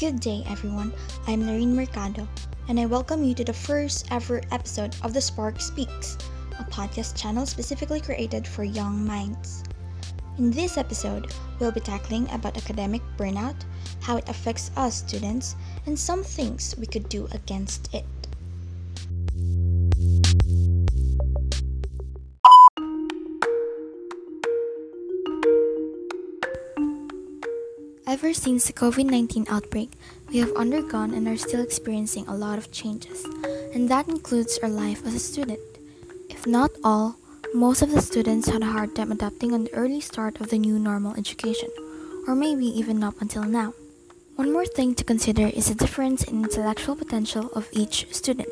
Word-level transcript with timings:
Good 0.00 0.20
day, 0.20 0.42
everyone. 0.46 0.94
I'm 1.26 1.46
Lorene 1.46 1.76
Mercado, 1.76 2.26
and 2.68 2.80
I 2.80 2.86
welcome 2.86 3.22
you 3.22 3.34
to 3.34 3.44
the 3.44 3.52
first 3.52 4.06
ever 4.10 4.40
episode 4.50 4.96
of 5.02 5.12
The 5.12 5.20
Spark 5.20 5.60
Speaks, 5.60 6.16
a 6.58 6.64
podcast 6.64 7.20
channel 7.20 7.44
specifically 7.44 8.00
created 8.00 8.48
for 8.48 8.64
young 8.64 9.06
minds. 9.06 9.62
In 10.38 10.52
this 10.52 10.78
episode, 10.78 11.30
we'll 11.58 11.70
be 11.70 11.80
tackling 11.80 12.30
about 12.30 12.56
academic 12.56 13.02
burnout, 13.18 13.60
how 14.00 14.16
it 14.16 14.26
affects 14.26 14.70
us 14.74 14.96
students, 14.96 15.54
and 15.84 15.98
some 15.98 16.24
things 16.24 16.74
we 16.78 16.86
could 16.86 17.06
do 17.10 17.28
against 17.32 17.94
it. 17.94 18.06
Ever 28.10 28.34
since 28.34 28.66
the 28.66 28.72
COVID 28.72 29.06
19 29.06 29.46
outbreak, 29.48 29.92
we 30.30 30.38
have 30.38 30.50
undergone 30.56 31.14
and 31.14 31.28
are 31.28 31.36
still 31.36 31.62
experiencing 31.62 32.26
a 32.26 32.34
lot 32.34 32.58
of 32.58 32.72
changes, 32.72 33.24
and 33.72 33.88
that 33.88 34.08
includes 34.08 34.58
our 34.64 34.68
life 34.68 35.06
as 35.06 35.14
a 35.14 35.20
student. 35.20 35.60
If 36.28 36.44
not 36.44 36.72
all, 36.82 37.14
most 37.54 37.82
of 37.82 37.92
the 37.92 38.02
students 38.02 38.48
had 38.48 38.62
a 38.62 38.74
hard 38.74 38.96
time 38.96 39.12
adapting 39.12 39.54
on 39.54 39.62
the 39.62 39.74
early 39.74 40.00
start 40.00 40.40
of 40.40 40.50
the 40.50 40.58
new 40.58 40.76
normal 40.76 41.14
education, 41.14 41.70
or 42.26 42.34
maybe 42.34 42.66
even 42.66 43.04
up 43.04 43.14
until 43.20 43.44
now. 43.44 43.74
One 44.34 44.52
more 44.52 44.66
thing 44.66 44.96
to 44.96 45.04
consider 45.04 45.46
is 45.46 45.68
the 45.68 45.76
difference 45.76 46.24
in 46.24 46.42
intellectual 46.42 46.96
potential 46.96 47.48
of 47.54 47.68
each 47.70 48.12
student, 48.12 48.50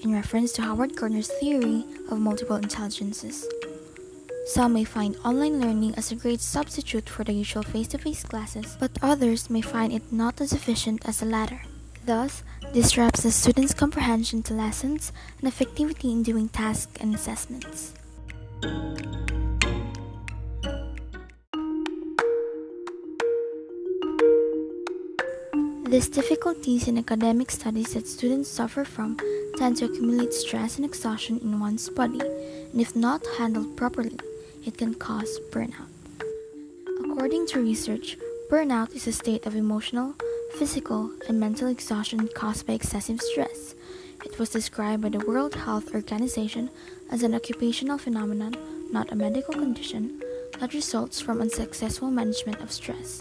in 0.00 0.14
reference 0.14 0.52
to 0.52 0.62
Howard 0.62 0.96
Gardner's 0.96 1.28
theory 1.38 1.84
of 2.08 2.18
multiple 2.18 2.56
intelligences. 2.56 3.44
Some 4.46 4.74
may 4.74 4.84
find 4.84 5.16
online 5.24 5.60
learning 5.60 5.96
as 5.96 6.12
a 6.12 6.14
great 6.14 6.40
substitute 6.40 7.08
for 7.08 7.24
the 7.24 7.32
usual 7.32 7.64
face 7.64 7.88
to 7.88 7.98
face 7.98 8.22
classes, 8.22 8.76
but 8.78 8.92
others 9.02 9.50
may 9.50 9.60
find 9.60 9.92
it 9.92 10.12
not 10.12 10.40
as 10.40 10.52
efficient 10.52 11.02
as 11.04 11.18
the 11.18 11.26
latter. 11.26 11.62
Thus, 12.06 12.44
disrupts 12.72 13.24
the 13.24 13.32
students' 13.32 13.74
comprehension 13.74 14.44
to 14.44 14.54
lessons 14.54 15.10
and 15.42 15.50
effectivity 15.52 16.12
in 16.12 16.22
doing 16.22 16.48
tasks 16.48 16.92
and 17.00 17.12
assessments. 17.12 17.92
These 25.90 26.08
difficulties 26.08 26.86
in 26.86 26.98
academic 26.98 27.50
studies 27.50 27.94
that 27.94 28.06
students 28.06 28.48
suffer 28.48 28.84
from 28.84 29.16
tend 29.56 29.78
to 29.78 29.86
accumulate 29.86 30.32
stress 30.32 30.76
and 30.76 30.84
exhaustion 30.84 31.40
in 31.42 31.58
one's 31.58 31.88
body, 31.88 32.20
and 32.20 32.80
if 32.80 32.94
not 32.94 33.22
handled 33.38 33.76
properly, 33.76 34.18
it 34.66 34.76
can 34.76 34.94
cause 34.94 35.38
burnout. 35.50 35.88
According 37.04 37.46
to 37.48 37.60
research, 37.60 38.18
burnout 38.50 38.94
is 38.94 39.06
a 39.06 39.12
state 39.12 39.46
of 39.46 39.54
emotional, 39.54 40.14
physical, 40.58 41.10
and 41.28 41.38
mental 41.38 41.68
exhaustion 41.68 42.28
caused 42.34 42.66
by 42.66 42.74
excessive 42.74 43.20
stress. 43.20 43.74
It 44.24 44.38
was 44.38 44.50
described 44.50 45.02
by 45.02 45.10
the 45.10 45.24
World 45.24 45.54
Health 45.54 45.94
Organization 45.94 46.68
as 47.10 47.22
an 47.22 47.34
occupational 47.34 47.96
phenomenon, 47.96 48.56
not 48.90 49.12
a 49.12 49.16
medical 49.16 49.54
condition, 49.54 50.20
that 50.58 50.74
results 50.74 51.20
from 51.20 51.40
unsuccessful 51.40 52.10
management 52.10 52.60
of 52.60 52.72
stress. 52.72 53.20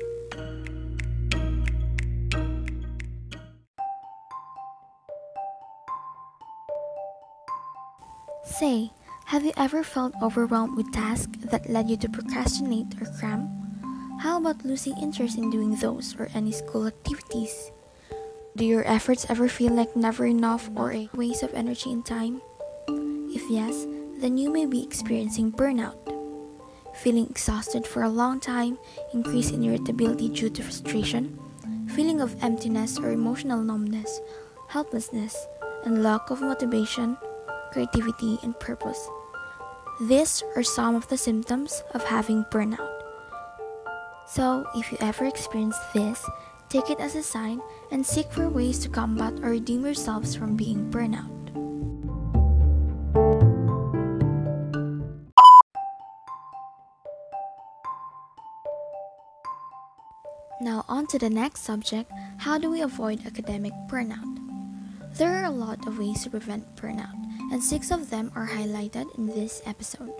Say, 8.46 8.92
have 9.26 9.44
you 9.44 9.52
ever 9.58 9.84
felt 9.84 10.14
overwhelmed 10.22 10.78
with 10.78 10.94
tasks 10.94 11.34
that 11.50 11.68
led 11.68 11.90
you 11.90 11.98
to 11.98 12.08
procrastinate 12.08 12.94
or 13.02 13.10
cram? 13.18 13.50
How 14.22 14.38
about 14.38 14.64
losing 14.64 14.96
interest 15.00 15.40
in 15.40 15.50
doing 15.50 15.76
those 15.76 16.16
or 16.20 16.30
any 16.36 16.52
school 16.52 16.86
activities? 16.86 17.72
Do 18.56 18.64
your 18.64 18.88
efforts 18.88 19.26
ever 19.28 19.50
feel 19.50 19.74
like 19.74 19.96
never 19.96 20.28
enough 20.28 20.70
or 20.76 20.94
a 20.94 21.10
waste 21.16 21.42
of 21.42 21.54
energy 21.56 21.92
and 21.92 22.06
time? 22.06 22.40
If 22.88 23.50
yes, 23.50 23.88
then 24.22 24.38
you 24.38 24.54
may 24.54 24.68
be 24.68 24.84
experiencing 24.84 25.52
burnout. 25.52 25.98
Feeling 26.94 27.26
exhausted 27.26 27.88
for 27.88 28.04
a 28.04 28.10
long 28.10 28.40
time, 28.40 28.78
increase 29.12 29.50
in 29.50 29.64
irritability 29.64 30.30
due 30.30 30.52
to 30.52 30.62
frustration, 30.62 31.40
feeling 31.90 32.22
of 32.22 32.42
emptiness 32.44 33.00
or 33.00 33.10
emotional 33.10 33.60
numbness, 33.60 34.22
helplessness, 34.70 35.36
and 35.84 36.04
lack 36.04 36.30
of 36.30 36.42
motivation 36.42 37.18
creativity, 37.76 38.40
and 38.42 38.58
purpose. 38.62 39.10
These 40.02 40.44
are 40.58 40.64
some 40.64 40.96
of 40.96 41.08
the 41.08 41.16
symptoms 41.16 41.82
of 41.94 42.04
having 42.04 42.44
burnout. 42.52 43.00
So, 44.28 44.68
if 44.76 44.92
you 44.92 44.98
ever 45.00 45.24
experience 45.24 45.78
this, 45.94 46.20
take 46.68 46.90
it 46.90 47.00
as 47.00 47.16
a 47.16 47.24
sign 47.24 47.62
and 47.92 48.06
seek 48.06 48.30
for 48.30 48.50
ways 48.50 48.80
to 48.80 48.90
combat 48.90 49.40
or 49.40 49.56
redeem 49.56 49.86
yourselves 49.86 50.36
from 50.36 50.58
being 50.58 50.92
burnout. 50.92 51.32
Now, 60.60 60.84
on 60.90 61.08
to 61.08 61.18
the 61.18 61.30
next 61.30 61.64
subject 61.64 62.12
how 62.36 62.58
do 62.58 62.70
we 62.70 62.82
avoid 62.82 63.26
academic 63.26 63.72
burnout? 63.88 64.28
There 65.16 65.32
are 65.32 65.46
a 65.46 65.56
lot 65.56 65.88
of 65.88 66.00
ways 66.00 66.24
to 66.24 66.30
prevent 66.30 66.76
burnout 66.76 67.25
and 67.52 67.64
six 67.64 67.92
of 67.92 68.10
them 68.10 68.32
are 68.36 68.48
highlighted 68.48 69.14
in 69.18 69.28
this 69.28 69.62
episode. 69.66 70.14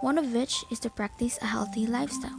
One 0.00 0.16
of 0.16 0.32
which 0.32 0.64
is 0.70 0.78
to 0.80 0.90
practice 0.90 1.38
a 1.42 1.46
healthy 1.46 1.86
lifestyle. 1.86 2.38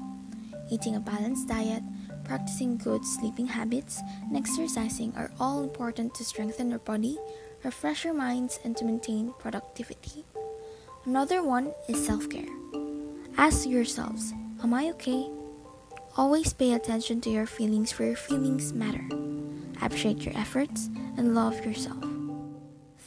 Eating 0.71 0.95
a 0.95 0.99
balanced 0.99 1.49
diet, 1.49 1.83
practicing 2.23 2.77
good 2.77 3.03
sleeping 3.03 3.47
habits, 3.47 4.01
and 4.27 4.37
exercising 4.37 5.13
are 5.17 5.31
all 5.39 5.63
important 5.63 6.13
to 6.15 6.23
strengthen 6.23 6.69
your 6.69 6.79
body, 6.79 7.17
refresh 7.63 8.05
your 8.05 8.13
minds, 8.13 8.59
and 8.63 8.77
to 8.77 8.85
maintain 8.85 9.33
productivity. 9.39 10.23
Another 11.05 11.43
one 11.43 11.73
is 11.89 12.05
self 12.05 12.29
care. 12.29 12.47
Ask 13.37 13.67
yourselves 13.67 14.31
Am 14.63 14.73
I 14.73 14.91
okay? 14.91 15.38
Always 16.19 16.51
pay 16.51 16.73
attention 16.73 17.21
to 17.21 17.29
your 17.29 17.45
feelings, 17.45 17.93
for 17.93 18.03
your 18.03 18.17
feelings 18.17 18.73
matter. 18.73 19.07
Appreciate 19.81 20.19
your 20.25 20.35
efforts 20.35 20.89
and 21.15 21.33
love 21.33 21.63
yourself. 21.63 22.03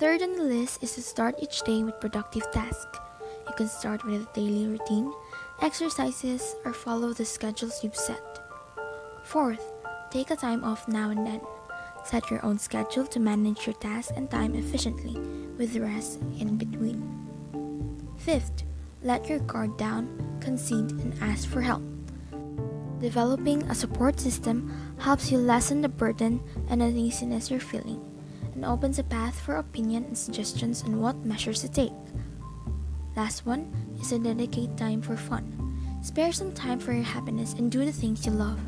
Third 0.01 0.23
on 0.23 0.33
the 0.33 0.45
list 0.45 0.83
is 0.83 0.95
to 0.95 1.03
start 1.03 1.35
each 1.39 1.61
day 1.61 1.83
with 1.83 2.01
productive 2.01 2.51
tasks. 2.53 2.99
You 3.21 3.55
can 3.55 3.69
start 3.69 4.03
with 4.07 4.23
a 4.23 4.33
daily 4.33 4.67
routine, 4.67 5.13
exercises, 5.61 6.57
or 6.65 6.73
follow 6.73 7.13
the 7.13 7.27
schedules 7.27 7.85
you've 7.85 7.95
set. 7.95 8.41
Fourth, 9.25 9.71
take 10.11 10.31
a 10.31 10.37
time 10.37 10.65
off 10.65 10.89
now 10.89 11.11
and 11.11 11.27
then. 11.27 11.43
Set 12.07 12.31
your 12.31 12.43
own 12.43 12.59
schedule 12.59 13.07
to 13.09 13.21
manage 13.21 13.67
your 13.67 13.77
tasks 13.77 14.17
and 14.17 14.31
time 14.31 14.55
efficiently, 14.55 15.21
with 15.59 15.77
rest 15.77 16.19
in 16.41 16.57
between. 16.57 17.05
Fifth, 18.17 18.65
let 19.03 19.29
your 19.29 19.41
guard 19.41 19.77
down, 19.77 20.09
concede, 20.41 20.93
and 20.93 21.13
ask 21.21 21.47
for 21.47 21.61
help. 21.61 21.92
Developing 23.03 23.65
a 23.65 23.75
support 23.75 24.21
system 24.21 24.71
helps 25.01 25.33
you 25.33 25.37
lessen 25.37 25.83
the 25.83 25.89
burden 25.89 26.41
and 26.71 26.81
uneasiness 26.81 27.51
you're 27.51 27.59
feeling 27.59 27.99
and 28.55 28.65
opens 28.65 29.01
a 29.01 29.03
path 29.03 29.41
for 29.41 29.57
opinion 29.57 30.05
and 30.05 30.17
suggestions 30.17 30.85
on 30.85 31.01
what 31.01 31.27
measures 31.27 31.63
to 31.63 31.69
take. 31.69 31.91
Last 33.17 33.45
one 33.45 33.75
is 34.01 34.11
to 34.11 34.21
dedicate 34.21 34.77
time 34.77 35.03
for 35.03 35.17
fun. 35.17 35.51
Spare 36.01 36.31
some 36.31 36.53
time 36.55 36.79
for 36.79 36.93
your 36.93 37.03
happiness 37.03 37.55
and 37.55 37.73
do 37.73 37.85
the 37.85 37.91
things 37.91 38.25
you 38.25 38.31
love. 38.31 38.61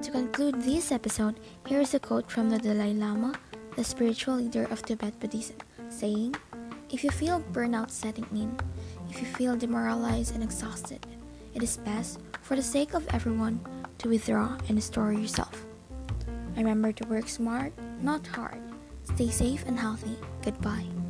To 0.00 0.10
conclude 0.10 0.62
this 0.62 0.90
episode, 0.90 1.40
here 1.66 1.82
is 1.82 1.92
a 1.92 2.00
quote 2.00 2.30
from 2.30 2.48
the 2.48 2.58
Dalai 2.58 2.94
Lama 2.94 3.34
the 3.76 3.84
spiritual 3.84 4.36
leader 4.36 4.64
of 4.70 4.82
Tibet 4.82 5.18
Buddhism, 5.20 5.56
saying, 5.88 6.34
If 6.90 7.04
you 7.04 7.10
feel 7.10 7.40
burnout 7.52 7.90
setting 7.90 8.26
in, 8.32 8.56
if 9.10 9.20
you 9.20 9.26
feel 9.26 9.56
demoralized 9.56 10.34
and 10.34 10.42
exhausted, 10.42 11.04
it 11.54 11.62
is 11.62 11.76
best, 11.78 12.20
for 12.42 12.56
the 12.56 12.62
sake 12.62 12.94
of 12.94 13.06
everyone, 13.14 13.60
to 13.98 14.08
withdraw 14.08 14.56
and 14.68 14.76
restore 14.76 15.12
yourself. 15.12 15.64
Remember 16.56 16.92
to 16.92 17.08
work 17.08 17.28
smart, 17.28 17.72
not 18.00 18.26
hard. 18.26 18.60
Stay 19.14 19.30
safe 19.30 19.64
and 19.66 19.78
healthy. 19.78 20.16
Goodbye. 20.42 21.03